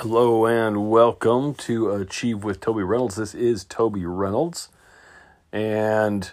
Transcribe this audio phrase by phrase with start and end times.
[0.00, 3.16] Hello and welcome to Achieve with Toby Reynolds.
[3.16, 4.68] This is Toby Reynolds,
[5.50, 6.30] and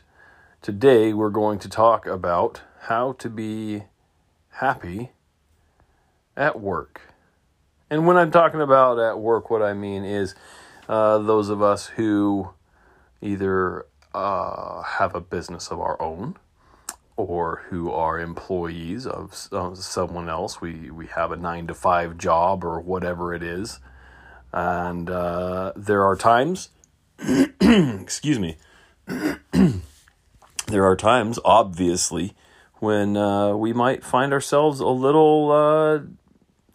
[0.61, 3.83] today we're going to talk about how to be
[4.55, 5.11] happy
[6.35, 7.13] at work.
[7.89, 10.35] And when I'm talking about at work, what I mean is
[10.89, 12.49] uh, those of us who
[13.21, 16.35] either uh, have a business of our own
[17.15, 19.33] or who are employees of
[19.77, 20.61] someone else.
[20.61, 23.79] We we have a nine to five job or whatever it is,
[24.51, 26.69] and uh, there are times,
[27.61, 28.57] excuse me,
[30.67, 32.33] there are times, obviously,
[32.75, 35.99] when uh, we might find ourselves a little uh,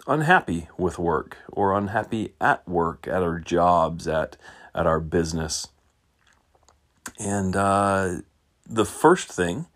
[0.07, 4.37] unhappy with work or unhappy at work, at our jobs, at
[4.73, 5.67] at our business,
[7.19, 8.19] and uh,
[8.65, 9.67] the first thing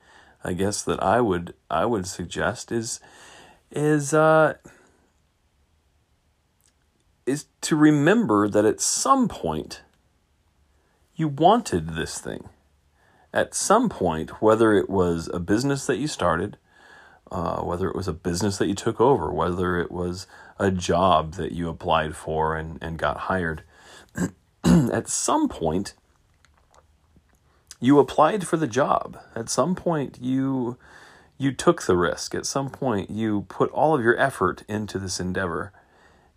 [0.45, 3.01] I guess that I would I would suggest is
[3.71, 4.55] is uh,
[7.27, 9.83] is to remember that at some point
[11.15, 12.49] you wanted this thing.
[13.35, 16.59] At some point, whether it was a business that you started,
[17.31, 20.27] uh, whether it was a business that you took over, whether it was
[20.59, 23.63] a job that you applied for and, and got hired,
[24.65, 25.95] at some point
[27.83, 29.19] you applied for the job.
[29.35, 30.79] At some point you
[31.37, 32.33] you took the risk.
[32.33, 35.73] At some point you put all of your effort into this endeavor.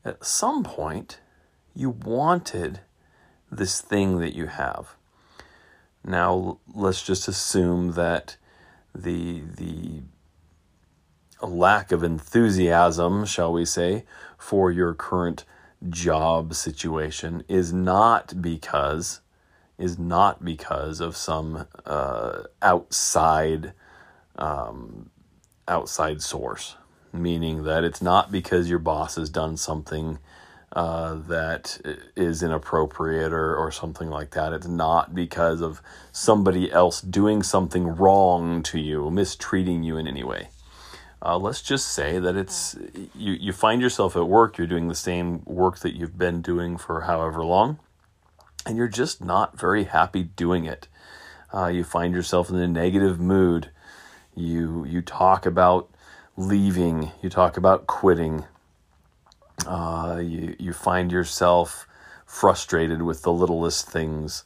[0.03, 1.19] At some point
[1.75, 2.79] you wanted
[3.51, 4.95] this thing that you have.
[6.03, 8.37] Now let's just assume that
[8.95, 10.01] the the
[11.43, 15.45] lack of enthusiasm, shall we say, for your current
[15.87, 19.21] job situation is not because
[19.77, 23.73] is not because of some uh, outside
[24.37, 25.09] um,
[25.67, 26.75] outside source,
[27.11, 30.19] meaning that it's not because your boss has done something
[30.73, 31.79] uh, that
[32.15, 34.51] is inappropriate or, or something like that.
[34.51, 35.81] It's not because of
[36.11, 40.49] somebody else doing something wrong to you, mistreating you in any way.
[41.21, 42.77] Uh, let's just say that it's
[43.15, 46.77] you, you find yourself at work, you're doing the same work that you've been doing
[46.77, 47.79] for however long
[48.65, 50.87] and you're just not very happy doing it.
[51.53, 53.69] Uh, you find yourself in a negative mood.
[54.35, 55.89] You you talk about
[56.35, 57.11] leaving.
[57.21, 58.45] You talk about quitting.
[59.65, 61.87] Uh, you you find yourself
[62.25, 64.43] frustrated with the littlest things.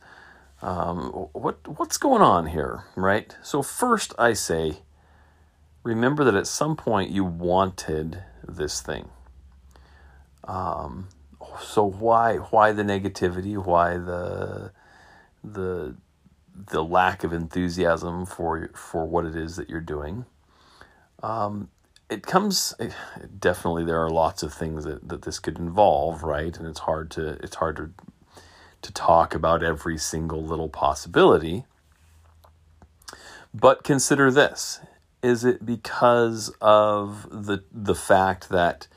[0.62, 3.36] Um, what what's going on here, right?
[3.42, 4.80] So first, I say,
[5.84, 9.10] remember that at some point you wanted this thing.
[10.44, 11.08] Um,
[11.62, 13.58] so why why the negativity?
[13.58, 14.72] Why the
[15.44, 15.96] the
[16.56, 20.26] the lack of enthusiasm for for what it is that you're doing?
[21.22, 21.70] Um,
[22.10, 22.74] it comes
[23.40, 23.86] definitely.
[23.86, 26.58] There are lots of things that, that this could involve, right?
[26.58, 27.92] And it's hard to it's hard to
[28.82, 31.66] to talk about every single little possibility.
[33.54, 34.80] But consider this:
[35.22, 38.88] is it because of the the fact that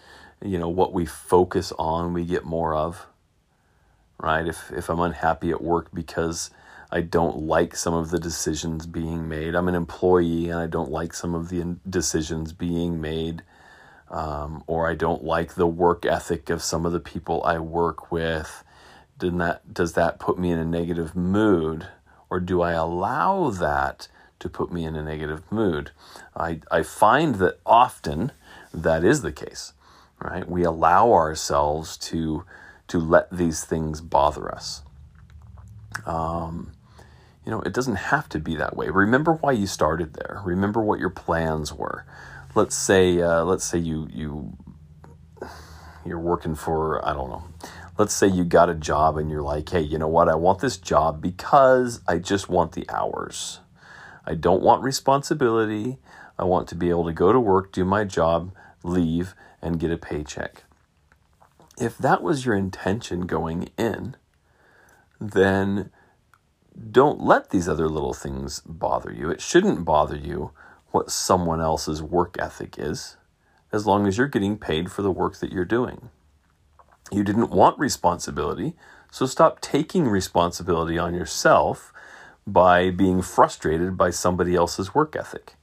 [0.45, 3.07] you know what we focus on we get more of
[4.19, 4.47] right?
[4.47, 6.51] If if i'm unhappy at work because
[6.91, 10.91] i don't like some of the decisions being made i'm an employee and i don't
[10.91, 13.43] like some of the decisions being made
[14.11, 18.13] um, or i don't like the work ethic of some of the people i work
[18.13, 18.63] with
[19.23, 21.87] then that does that put me in a negative mood?
[22.29, 24.09] Or do i allow that
[24.41, 25.93] to put me in a negative mood?
[26.37, 28.33] I, I find that often
[28.75, 29.73] that is the case
[30.23, 30.49] right?
[30.49, 32.45] We allow ourselves to
[32.89, 34.83] to let these things bother us.
[36.05, 36.73] Um,
[37.45, 38.89] you know, it doesn't have to be that way.
[38.89, 40.41] Remember why you started there.
[40.45, 42.05] Remember what your plans were.
[42.55, 44.57] Let's say, uh, let's say you you
[46.05, 47.45] you're working for I don't know.
[47.99, 50.29] Let's say you got a job and you're like, hey, you know what?
[50.29, 53.61] I want this job because I just want the hours.
[54.25, 55.99] I don't want responsibility.
[56.39, 59.91] I want to be able to go to work, do my job, leave, and get
[59.91, 60.65] a paycheck.
[61.79, 64.17] If that was your intention going in,
[65.21, 65.91] then
[66.91, 69.31] don't let these other little things bother you.
[69.31, 70.53] It shouldn't bother you
[70.91, 73.17] what someone else's work ethic is,
[73.73, 76.11] as long as you're getting paid for the work that you're doing.
[77.11, 78.75] You didn't want responsibility,
[79.11, 81.93] so stop taking responsibility on yourself
[82.47, 85.55] by being frustrated by somebody else's work ethic.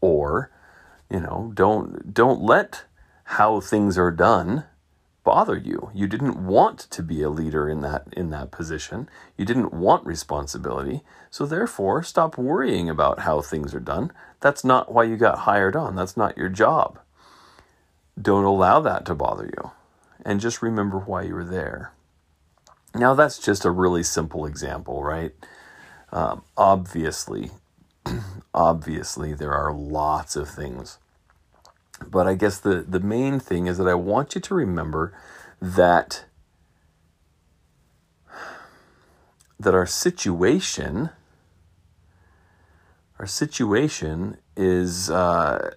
[0.00, 0.50] Or,
[1.10, 2.84] you know, don't don't let
[3.24, 4.64] how things are done
[5.22, 5.90] bother you.
[5.94, 9.08] You didn't want to be a leader in that in that position.
[9.36, 11.02] You didn't want responsibility.
[11.30, 14.12] So therefore, stop worrying about how things are done.
[14.40, 15.94] That's not why you got hired on.
[15.94, 16.98] That's not your job.
[18.20, 19.70] Don't allow that to bother you.
[20.24, 21.92] and just remember why you were there.
[22.94, 25.32] Now, that's just a really simple example, right?
[26.12, 27.50] Um, obviously,
[28.54, 30.98] obviously, there are lots of things.
[32.06, 35.12] But I guess the, the main thing is that I want you to remember
[35.60, 36.24] that
[39.58, 41.10] that our situation
[43.18, 45.72] our situation is uh,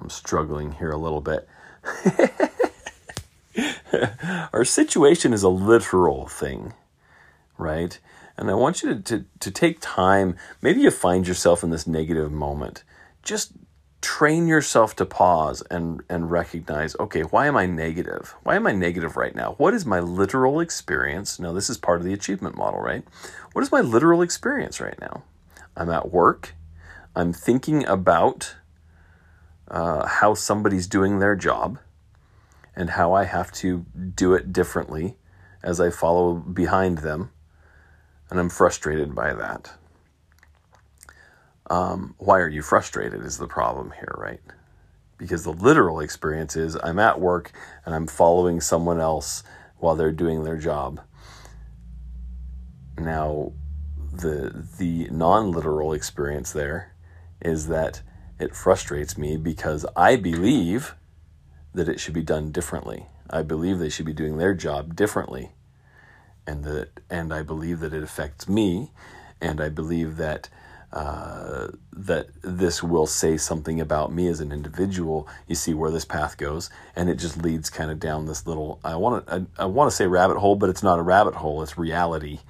[0.00, 1.48] I'm struggling here a little bit.
[4.52, 6.74] our situation is a literal thing,
[7.58, 7.98] right?
[8.36, 10.36] And I want you to, to, to take time.
[10.60, 12.82] Maybe you find yourself in this negative moment.
[13.22, 13.52] Just
[14.00, 18.34] train yourself to pause and, and recognize okay, why am I negative?
[18.42, 19.54] Why am I negative right now?
[19.56, 21.38] What is my literal experience?
[21.38, 23.02] Now, this is part of the achievement model, right?
[23.52, 25.22] What is my literal experience right now?
[25.76, 26.54] I'm at work.
[27.16, 28.56] I'm thinking about
[29.68, 31.78] uh, how somebody's doing their job
[32.76, 35.16] and how I have to do it differently
[35.62, 37.30] as I follow behind them.
[38.30, 39.72] And I'm frustrated by that.
[41.70, 43.24] Um, why are you frustrated?
[43.24, 44.40] Is the problem here, right?
[45.16, 47.52] Because the literal experience is I'm at work
[47.86, 49.42] and I'm following someone else
[49.78, 51.00] while they're doing their job.
[52.98, 53.52] Now,
[54.12, 56.92] the the non-literal experience there
[57.40, 58.02] is that
[58.38, 60.94] it frustrates me because I believe
[61.72, 63.06] that it should be done differently.
[63.28, 65.52] I believe they should be doing their job differently.
[66.46, 68.90] And that and I believe that it affects me
[69.40, 70.48] and I believe that
[70.92, 75.26] uh, that this will say something about me as an individual.
[75.48, 78.78] You see where this path goes, and it just leads kind of down this little.
[78.84, 81.34] I want to I, I want to say rabbit hole, but it's not a rabbit
[81.34, 81.62] hole.
[81.62, 82.40] It's reality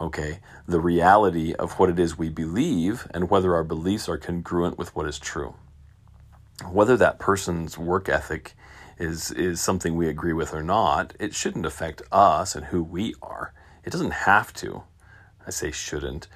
[0.00, 4.78] okay, the reality of what it is we believe and whether our beliefs are congruent
[4.78, 5.54] with what is true.
[6.70, 8.54] Whether that person's work ethic
[8.98, 13.14] is, is something we agree with or not, it shouldn't affect us and who we
[13.22, 13.52] are.
[13.84, 14.82] It doesn't have to.
[15.46, 16.28] I say shouldn't.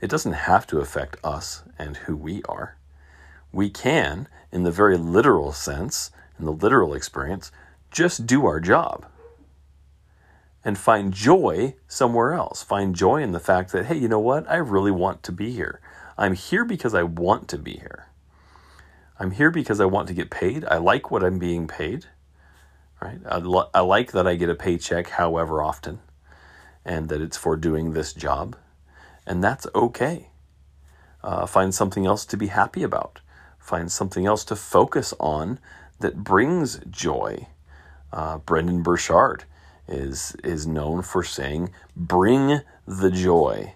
[0.00, 2.76] It doesn't have to affect us and who we are.
[3.52, 7.52] We can, in the very literal sense, in the literal experience,
[7.90, 9.06] just do our job
[10.64, 12.62] and find joy somewhere else.
[12.62, 14.48] Find joy in the fact that, hey, you know what?
[14.50, 15.80] I really want to be here.
[16.16, 18.06] I'm here because I want to be here.
[19.24, 20.66] I'm here because I want to get paid.
[20.66, 22.04] I like what I'm being paid.
[23.00, 23.18] Right?
[23.24, 23.38] I,
[23.72, 26.00] I like that I get a paycheck however often
[26.84, 28.54] and that it's for doing this job.
[29.26, 30.28] And that's okay.
[31.22, 33.22] Uh, find something else to be happy about.
[33.58, 35.58] Find something else to focus on
[36.00, 37.46] that brings joy.
[38.12, 39.44] Uh, Brendon Burchard
[39.88, 43.72] is is known for saying, "Bring the joy."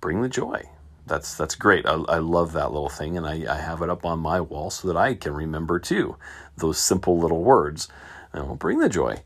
[0.00, 0.70] Bring the joy.
[1.06, 1.86] That's that's great.
[1.86, 4.70] I, I love that little thing, and I, I have it up on my wall
[4.70, 6.16] so that I can remember too
[6.56, 7.88] those simple little words.
[8.32, 9.22] And bring the joy.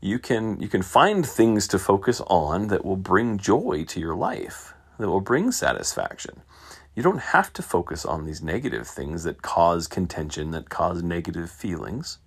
[0.00, 4.14] You can you can find things to focus on that will bring joy to your
[4.14, 6.42] life, that will bring satisfaction.
[6.94, 11.50] You don't have to focus on these negative things that cause contention, that cause negative
[11.50, 12.18] feelings.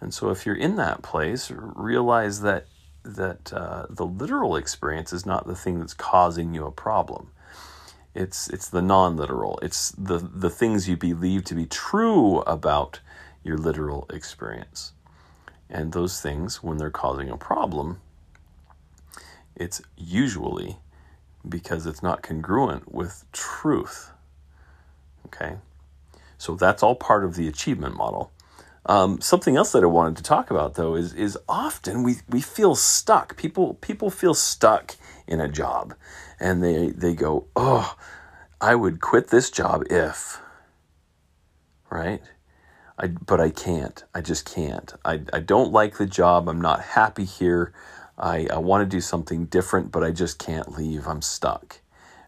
[0.00, 2.66] And so, if you're in that place, realize that
[3.02, 7.30] that uh, the literal experience is not the thing that's causing you a problem.
[8.16, 9.58] It's it's the non-literal.
[9.60, 13.00] It's the the things you believe to be true about
[13.44, 14.92] your literal experience.
[15.68, 18.00] And those things, when they're causing a problem,
[19.54, 20.78] it's usually
[21.46, 24.12] because it's not congruent with truth.
[25.26, 25.56] Okay?
[26.38, 28.32] So that's all part of the achievement model.
[28.86, 32.40] Um, something else that I wanted to talk about though is is often we, we
[32.40, 33.36] feel stuck.
[33.36, 34.96] People people feel stuck
[35.26, 35.94] in a job
[36.40, 37.96] and they they go, "Oh,
[38.60, 40.40] I would quit this job if."
[41.90, 42.22] Right?
[42.98, 44.04] I but I can't.
[44.14, 44.92] I just can't.
[45.04, 46.48] I I don't like the job.
[46.48, 47.72] I'm not happy here.
[48.18, 51.06] I I want to do something different, but I just can't leave.
[51.06, 51.80] I'm stuck.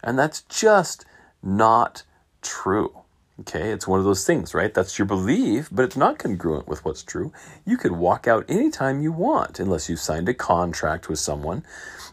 [0.02, 1.04] And that's just
[1.42, 2.04] not
[2.42, 3.02] true.
[3.40, 4.74] Okay, it's one of those things, right?
[4.74, 7.32] That's your belief, but it's not congruent with what's true.
[7.64, 11.64] You could walk out anytime you want unless you've signed a contract with someone.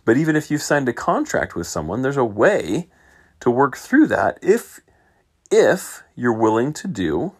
[0.06, 2.90] But even if you've signed a contract with someone, there's a way
[3.40, 4.82] to work through that if
[5.52, 7.34] if you're willing to do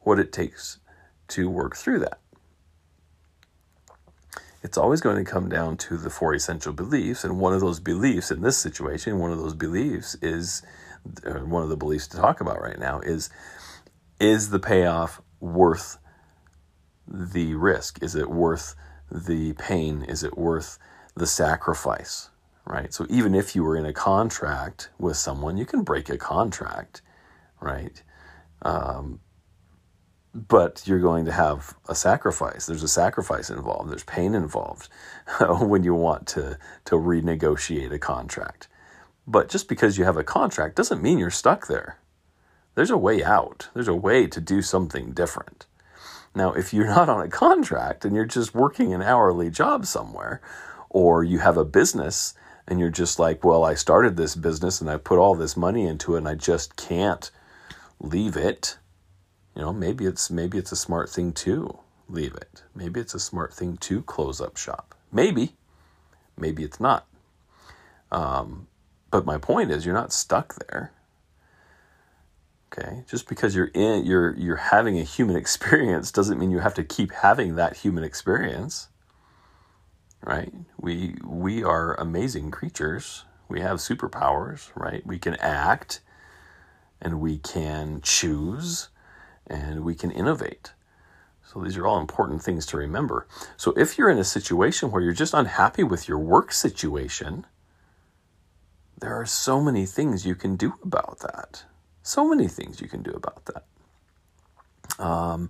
[0.00, 0.78] what it takes
[1.28, 2.20] to work through that.
[4.62, 7.78] It's always going to come down to the four essential beliefs, and one of those
[7.78, 10.62] beliefs in this situation, one of those beliefs is
[11.44, 13.30] one of the beliefs to talk about right now is
[14.18, 15.98] is the payoff worth
[17.06, 18.02] the risk?
[18.02, 18.74] Is it worth
[19.10, 20.02] the pain?
[20.02, 20.78] Is it worth
[21.14, 22.30] the sacrifice?
[22.64, 22.92] Right?
[22.92, 27.02] So even if you were in a contract with someone, you can break a contract,
[27.60, 28.02] right?
[28.62, 29.20] Um,
[30.34, 32.66] but you're going to have a sacrifice.
[32.66, 33.90] There's a sacrifice involved.
[33.90, 34.88] There's pain involved
[35.60, 38.68] when you want to to renegotiate a contract.
[39.26, 41.98] But just because you have a contract doesn't mean you're stuck there.
[42.74, 43.68] There's a way out.
[43.74, 45.66] There's a way to do something different.
[46.34, 50.40] Now, if you're not on a contract and you're just working an hourly job somewhere,
[50.90, 52.34] or you have a business
[52.68, 55.86] and you're just like, well, I started this business and I put all this money
[55.86, 57.30] into it and I just can't
[58.00, 58.76] leave it
[59.56, 61.78] you know, maybe it's maybe it's a smart thing to
[62.10, 62.62] leave it.
[62.74, 64.94] Maybe it's a smart thing to close up shop.
[65.10, 65.54] Maybe,
[66.36, 67.06] maybe it's not.
[68.12, 68.68] Um,
[69.16, 70.92] but my point is, you're not stuck there.
[72.70, 76.74] Okay, just because you're in, you're you're having a human experience doesn't mean you have
[76.74, 78.88] to keep having that human experience.
[80.22, 80.52] Right?
[80.78, 83.24] We we are amazing creatures.
[83.48, 84.68] We have superpowers.
[84.74, 85.06] Right?
[85.06, 86.02] We can act,
[87.00, 88.90] and we can choose
[89.46, 90.72] and we can innovate.
[91.42, 93.26] So these are all important things to remember.
[93.56, 97.46] So if you're in a situation where you're just unhappy with your work situation,
[99.06, 101.62] there are so many things you can do about that.
[102.02, 103.64] So many things you can do about that.
[105.00, 105.48] Um,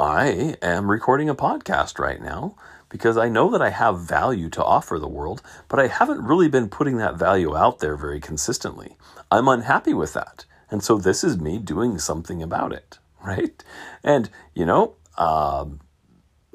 [0.00, 2.56] I am recording a podcast right now
[2.88, 6.48] because I know that I have value to offer the world, but I haven't really
[6.48, 8.96] been putting that value out there very consistently.
[9.30, 10.44] I'm unhappy with that.
[10.68, 13.62] And so this is me doing something about it right?
[14.02, 15.78] And, you know, um,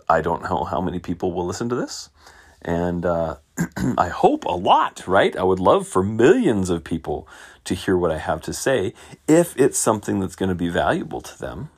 [0.10, 2.10] I don't know how many people will listen to this.
[2.64, 3.38] And uh,
[3.98, 5.36] I hope a lot, right?
[5.36, 7.28] I would love for millions of people
[7.66, 8.94] to hear what I have to say
[9.28, 11.70] if it's something that's going to be valuable to them.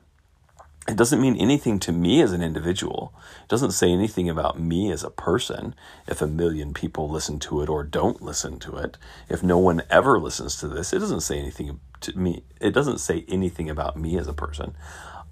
[0.88, 3.12] It doesn't mean anything to me as an individual.
[3.44, 5.74] It doesn't say anything about me as a person
[6.08, 8.98] if a million people listen to it or don't listen to it.
[9.28, 12.44] If no one ever listens to this, it doesn't say anything to me.
[12.62, 14.76] It doesn't say anything about me as a person.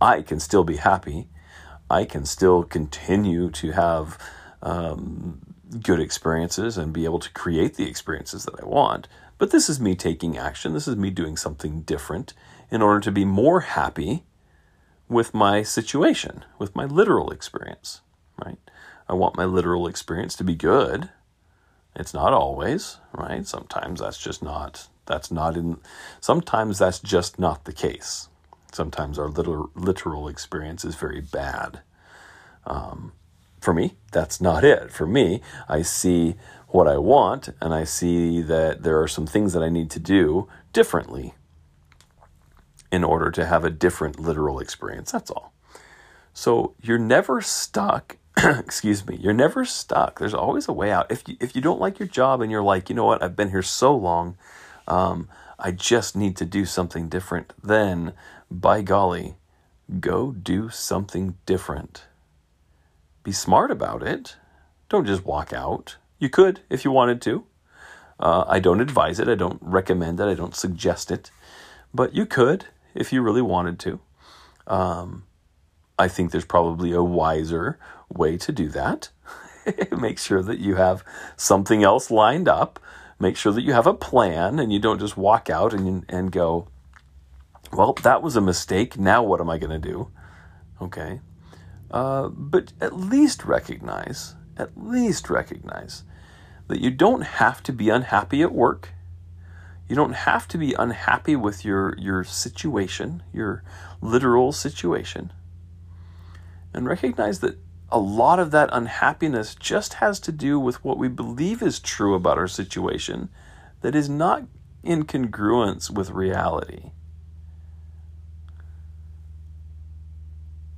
[0.02, 1.28] I can still be happy.
[1.88, 4.18] I can still continue to have
[4.64, 5.42] um,
[5.82, 9.08] good experiences and be able to create the experiences that I want.
[9.38, 10.74] But this is me taking action.
[10.74, 12.34] This is me doing something different
[12.72, 14.24] in order to be more happy
[15.08, 18.02] with my situation, with my literal experience,
[18.44, 18.58] right?
[19.08, 21.10] I want my literal experience to be good.
[21.96, 23.46] It's not always, right?
[23.46, 25.78] Sometimes that's just not that's not in
[26.22, 28.30] sometimes that's just not the case.
[28.72, 31.82] Sometimes our literal, literal experience is very bad.
[32.66, 33.12] Um,
[33.64, 34.92] for me, that's not it.
[34.92, 36.36] For me, I see
[36.68, 40.00] what I want and I see that there are some things that I need to
[40.00, 41.34] do differently
[42.92, 45.12] in order to have a different literal experience.
[45.12, 45.54] That's all.
[46.34, 48.18] So you're never stuck.
[48.38, 49.18] excuse me.
[49.18, 50.20] You're never stuck.
[50.20, 51.12] There's always a way out.
[51.12, 53.36] If you, if you don't like your job and you're like, you know what, I've
[53.36, 54.36] been here so long,
[54.88, 58.14] um, I just need to do something different, then
[58.52, 59.36] by golly,
[60.00, 62.04] go do something different.
[63.24, 64.36] Be smart about it.
[64.90, 65.98] Don't just walk out.
[66.20, 67.46] You could if you wanted to.
[68.20, 69.28] Uh, I don't advise it.
[69.28, 70.26] I don't recommend it.
[70.26, 71.32] I don't suggest it.
[71.94, 74.00] But you could if you really wanted to.
[74.68, 75.26] Um,
[75.98, 79.10] I think there's probably a wiser way to do that.
[79.98, 81.04] Make sure that you have
[81.36, 82.80] something else lined up.
[83.20, 86.32] Make sure that you have a plan and you don't just walk out and, and
[86.32, 86.68] go,
[87.72, 88.98] well, that was a mistake.
[88.98, 90.12] Now what am I going to do?
[90.82, 91.22] Okay.
[91.94, 96.04] Uh, but at least recognize, at least recognize
[96.68, 98.90] that you don't have to be unhappy at work.
[99.88, 103.64] You don't have to be unhappy with your, your situation, your
[104.02, 105.32] literal situation.
[106.74, 107.60] And recognize that
[107.92, 112.16] a lot of that unhappiness just has to do with what we believe is true
[112.16, 113.30] about our situation
[113.82, 114.46] that is not
[114.82, 116.90] in congruence with reality.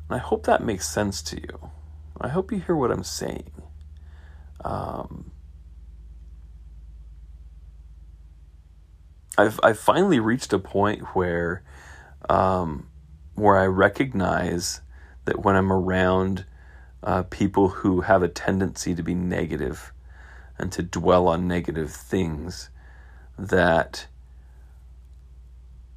[0.10, 1.72] I hope that makes sense to you.
[2.22, 3.52] I hope you hear what I'm saying.
[4.64, 5.32] Um,
[9.38, 11.64] I've I've finally reached a point where
[12.30, 12.90] um,
[13.34, 14.82] where I recognize
[15.26, 16.46] that when I'm around
[17.04, 19.92] uh, people who have a tendency to be negative
[20.58, 22.70] and to dwell on negative things,
[23.38, 24.08] that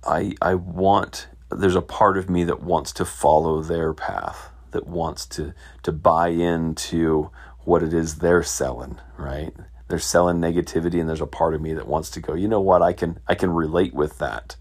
[0.05, 4.87] I I want there's a part of me that wants to follow their path, that
[4.87, 7.31] wants to to buy into
[7.65, 9.55] what it is they're selling, right?
[9.89, 12.61] they're selling negativity and there's a part of me that wants to go you know
[12.61, 12.83] what?
[12.83, 14.57] I can i can relate with that.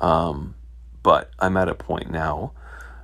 [0.00, 0.54] Um,
[1.02, 2.52] but i'm at a point now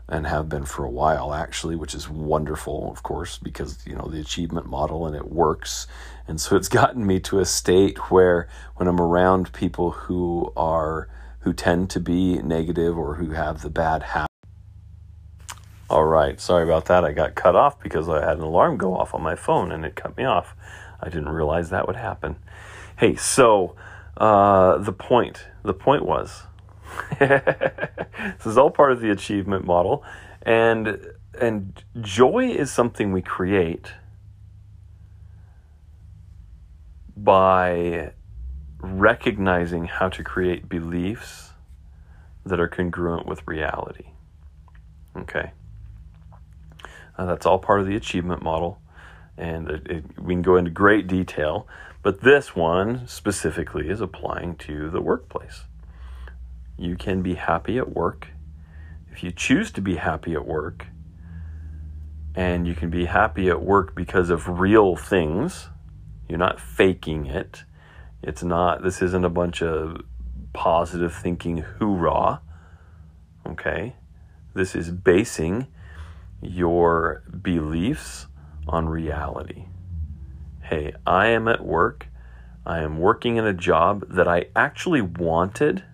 [0.08, 4.08] and have been for a while actually which is wonderful of course because you know
[4.08, 5.86] the achievement model and it works.
[6.26, 11.08] And so it's gotten me to a state where when i'm around people who are
[11.44, 14.30] who tend to be negative or who have the bad habit
[15.90, 17.04] All right, sorry about that.
[17.04, 19.84] I got cut off because I had an alarm go off on my phone and
[19.84, 20.56] it cut me off.
[21.00, 22.36] I didn't realize that would happen.
[22.96, 23.76] Hey, so
[24.16, 26.44] uh, the point, the point was,
[27.18, 30.02] this is all part of the achievement model,
[30.42, 30.98] and
[31.38, 33.92] and joy is something we create
[37.16, 38.12] by
[38.84, 41.50] recognizing how to create beliefs
[42.44, 44.06] that are congruent with reality.
[45.16, 45.52] Okay.
[47.16, 48.80] Uh, that's all part of the achievement model,
[49.36, 51.66] and it, it, we can go into great detail,
[52.02, 55.64] but this one specifically is applying to the workplace.
[56.76, 58.28] You can be happy at work
[59.14, 60.86] if you choose to be happy at work,
[62.34, 65.68] and you can be happy at work because of real things.
[66.28, 67.62] You're not faking it.
[68.26, 70.00] It's not, this isn't a bunch of
[70.54, 72.40] positive thinking hoorah.
[73.46, 73.96] Okay?
[74.54, 75.66] This is basing
[76.40, 78.26] your beliefs
[78.66, 79.66] on reality.
[80.62, 82.06] Hey, I am at work.
[82.64, 85.84] I am working in a job that I actually wanted,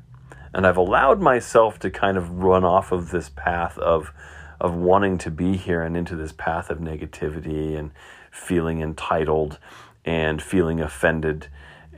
[0.54, 4.12] and I've allowed myself to kind of run off of this path of
[4.60, 7.90] of wanting to be here and into this path of negativity and
[8.30, 9.58] feeling entitled
[10.04, 11.48] and feeling offended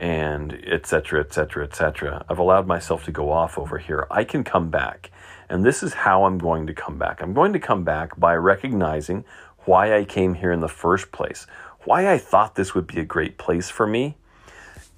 [0.03, 4.05] and etc etc etc i've allowed myself to go off over here.
[4.11, 5.09] I can come back.
[5.49, 7.21] And this is how i'm going to come back.
[7.21, 9.23] I'm going to come back by recognizing
[9.65, 11.47] why i came here in the first place
[11.85, 14.17] why i thought this would be a great place for me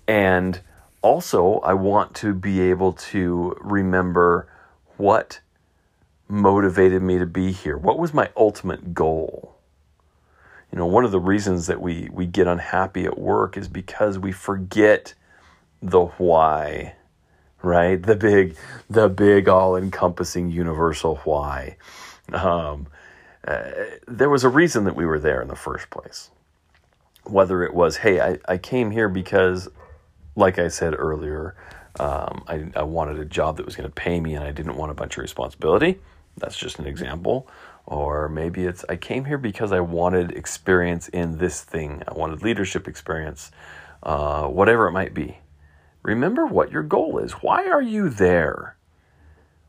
[0.08, 0.60] and
[1.04, 4.48] also i want to be able to remember
[4.98, 5.40] what
[6.28, 7.78] motivated me to be here.
[7.78, 9.55] What was my ultimate goal
[10.76, 14.20] you know, one of the reasons that we, we get unhappy at work is because
[14.20, 15.14] we forget
[15.82, 16.96] the why,
[17.64, 18.04] right?
[18.04, 18.58] The big,
[18.90, 21.78] the big all encompassing universal why.
[22.34, 22.88] Um,
[23.48, 23.72] uh,
[24.06, 26.30] there was a reason that we were there in the first place.
[27.24, 29.70] Whether it was, hey, I, I came here because,
[30.36, 31.56] like I said earlier,
[32.02, 34.76] um, I, I wanted a job that was going to pay me and I didn't
[34.76, 36.02] want a bunch of responsibility.
[36.36, 37.48] That's just an example.
[37.88, 42.02] Or maybe it's I came here because I wanted experience in this thing.
[42.08, 43.52] I wanted leadership experience,
[44.04, 45.40] uh, whatever it might be.
[46.02, 47.34] Remember what your goal is.
[47.34, 48.76] Why are you there?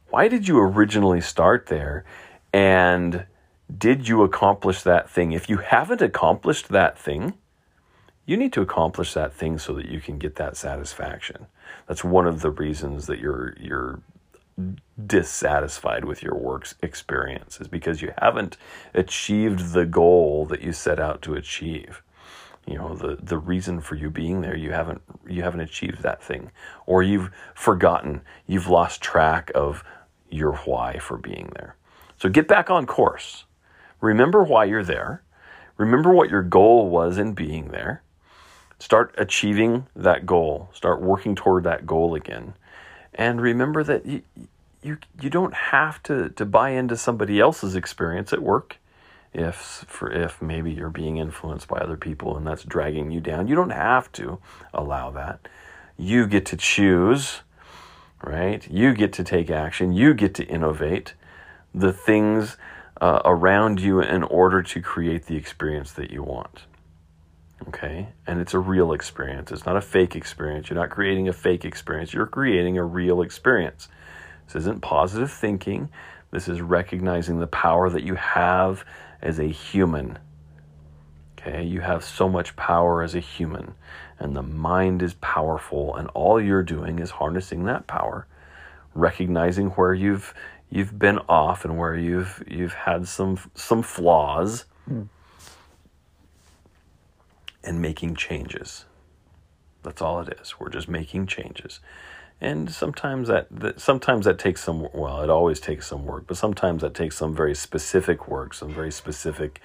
[0.08, 2.04] Why did you originally start there?
[2.52, 3.26] And
[3.76, 5.32] did you accomplish that thing?
[5.32, 7.34] If you haven't accomplished that thing,
[8.24, 11.46] you need to accomplish that thing so that you can get that satisfaction.
[11.86, 14.00] That's one of the reasons that you're you're
[15.06, 18.56] dissatisfied with your work's experience is because you haven't
[18.94, 22.02] achieved the goal that you set out to achieve.
[22.66, 26.22] You know the the reason for you being there you haven't you haven't achieved that
[26.22, 26.50] thing.
[26.86, 29.84] Or you've forgotten you've lost track of
[30.30, 31.76] your why for being there.
[32.18, 33.44] So get back on course.
[34.00, 35.22] Remember why you're there.
[35.76, 38.02] Remember what your goal was in being there.
[38.78, 40.70] Start achieving that goal.
[40.72, 42.54] Start working toward that goal again
[43.16, 44.22] and remember that you,
[44.82, 48.78] you, you don't have to, to buy into somebody else's experience at work
[49.34, 53.48] if for if maybe you're being influenced by other people and that's dragging you down.
[53.48, 54.38] You don't have to
[54.72, 55.48] allow that.
[55.98, 57.40] You get to choose,
[58.22, 58.68] right?
[58.70, 59.92] You get to take action.
[59.92, 61.14] You get to innovate
[61.74, 62.56] the things
[63.00, 66.62] uh, around you in order to create the experience that you want.
[67.68, 68.08] Okay?
[68.26, 69.50] And it's a real experience.
[69.50, 70.68] It's not a fake experience.
[70.68, 72.12] You're not creating a fake experience.
[72.12, 73.88] You're creating a real experience.
[74.46, 75.88] This isn't positive thinking.
[76.30, 78.84] This is recognizing the power that you have
[79.22, 80.18] as a human.
[81.38, 81.64] Okay?
[81.64, 83.74] You have so much power as a human,
[84.18, 88.26] and the mind is powerful, and all you're doing is harnessing that power,
[88.94, 90.34] recognizing where you've
[90.68, 94.64] you've been off and where you've you've had some some flaws.
[94.90, 95.08] Mm
[97.66, 98.86] and making changes.
[99.82, 100.58] That's all it is.
[100.58, 101.80] We're just making changes.
[102.40, 106.36] And sometimes that, that sometimes that takes some well, it always takes some work, but
[106.36, 109.60] sometimes that takes some very specific work, some very specific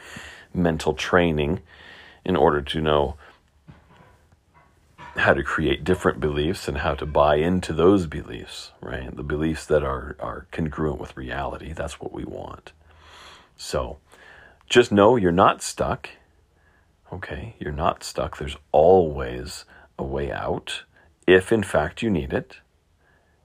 [0.54, 1.62] mental training
[2.24, 3.18] in order to know
[5.18, 9.14] how to create different beliefs and how to buy into those beliefs, right?
[9.14, 11.74] The beliefs that are, are congruent with reality.
[11.74, 12.72] That's what we want.
[13.58, 13.98] So
[14.70, 16.10] just know you're not stuck.
[17.12, 18.38] Okay, you're not stuck.
[18.38, 19.66] There's always
[20.00, 20.84] a way out
[21.28, 22.58] if, in fact, you need it.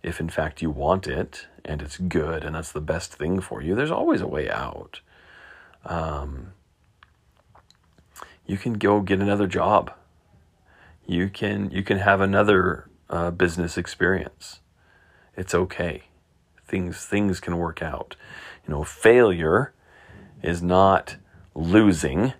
[0.02, 3.60] If, in fact, you want it and it's good and that's the best thing for
[3.60, 5.00] you, there's always a way out.
[5.84, 6.52] Um,
[8.46, 9.92] you can go get another job.
[11.06, 14.60] You can you can have another uh, business experience.
[15.36, 16.04] It's okay.
[16.66, 18.16] Things things can work out.
[18.66, 19.72] You know, failure
[20.42, 21.16] is not
[21.54, 22.32] losing.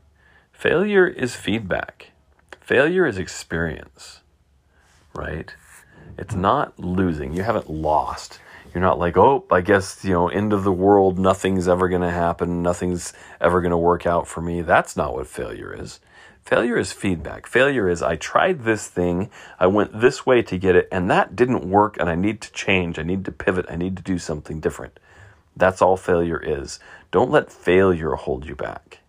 [0.57, 2.13] Failure is feedback.
[2.63, 4.23] Failure is experience,
[5.13, 5.55] right?
[6.17, 7.35] It's not losing.
[7.35, 8.41] You haven't lost.
[8.73, 12.01] You're not like, oh, I guess, you know, end of the world, nothing's ever going
[12.01, 14.63] to happen, nothing's ever going to work out for me.
[14.63, 16.01] That's not what failure is.
[16.43, 17.47] Failure is feedback.
[17.47, 19.29] Failure is I tried this thing,
[19.61, 22.53] I went this way to get it, and that didn't work, and I need to
[22.53, 24.99] change, I need to pivot, I need to do something different.
[25.55, 26.81] That's all failure is.
[27.11, 29.01] Don't let failure hold you back.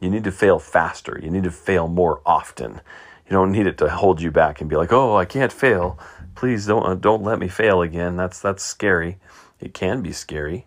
[0.00, 1.18] You need to fail faster.
[1.22, 2.80] You need to fail more often.
[3.26, 5.98] You don't need it to hold you back and be like, "Oh, I can't fail.
[6.34, 9.18] Please don't uh, don't let me fail again." That's that's scary.
[9.60, 10.66] It can be scary.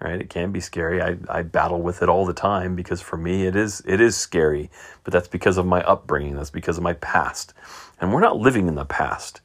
[0.00, 0.20] Right?
[0.20, 1.02] It can be scary.
[1.02, 4.16] I, I battle with it all the time because for me it is it is
[4.16, 4.70] scary.
[5.04, 6.36] But that's because of my upbringing.
[6.36, 7.52] That's because of my past.
[8.00, 9.40] And we're not living in the past.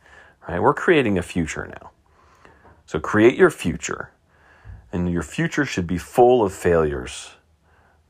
[0.48, 0.62] Right?
[0.62, 1.92] We're creating a future now.
[2.86, 4.12] So create your future.
[4.92, 7.32] And your future should be full of failures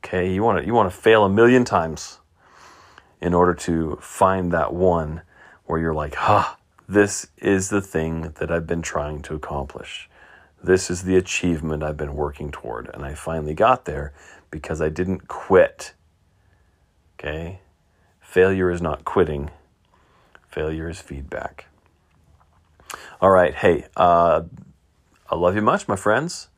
[0.04, 2.20] Okay, you want to you want to fail a million times
[3.22, 5.22] in order to find that one
[5.64, 10.10] where you're like, "Ha, this is the thing that I've been trying to accomplish.
[10.62, 14.12] This is the achievement I've been working toward." And I finally got there
[14.50, 15.94] because I didn't quit.
[17.18, 17.60] Okay?
[18.20, 19.50] Failure is not quitting.
[20.48, 21.66] Failure is feedback.
[23.22, 24.42] All right, hey, uh,
[25.30, 26.48] I love you much, my friends,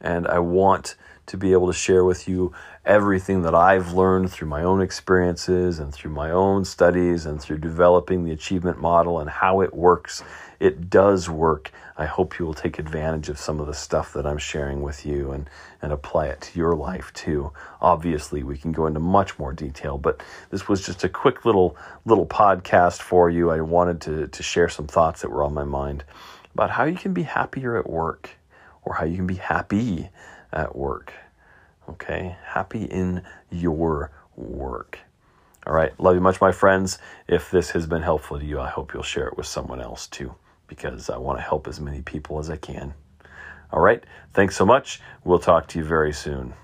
[0.00, 0.96] and I want
[1.28, 2.52] to be able to share with you
[2.88, 7.58] everything that I've learned through my own experiences and through my own studies and through
[7.58, 10.24] developing the achievement model and how it works.
[10.58, 11.70] It does work.
[11.98, 15.04] I hope you will take advantage of some of the stuff that I'm sharing with
[15.04, 15.50] you and,
[15.82, 17.52] and apply it to your life too.
[17.82, 21.76] Obviously, we can go into much more detail, but this was just a quick little
[22.06, 23.50] little podcast for you.
[23.50, 26.04] I wanted to, to share some thoughts that were on my mind
[26.54, 28.30] about how you can be happier at work
[28.82, 30.08] or how you can be happy
[30.52, 31.12] at work.
[31.88, 32.36] Okay?
[32.44, 34.98] Happy in your work.
[35.66, 35.98] All right.
[36.00, 36.98] Love you much, my friends.
[37.26, 40.06] If this has been helpful to you, I hope you'll share it with someone else
[40.06, 40.34] too,
[40.66, 42.94] because I want to help as many people as I can.
[43.70, 44.02] All right.
[44.32, 45.00] Thanks so much.
[45.24, 46.54] We'll talk to you very soon.